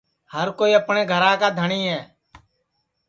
[0.33, 2.01] ہر کوئی اپٹؔے گھرا کا دھٹؔی ہے